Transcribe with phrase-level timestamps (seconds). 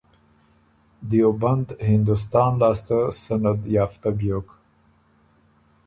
[1.09, 4.47] دیوبند هندوستان لاسته سندیافتۀ بیوک